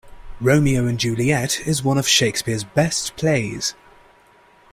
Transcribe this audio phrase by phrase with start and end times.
[0.39, 3.75] Romeo and Juliet is one of Shakespeare’s best plays